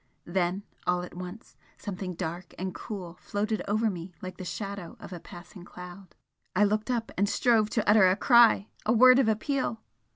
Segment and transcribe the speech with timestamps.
[0.25, 5.13] Then all at once something dark and cool floated over me like the shadow of
[5.13, 6.15] a passing cloud
[6.55, 9.83] I looked up and strove to utter a cry, a word of appeal!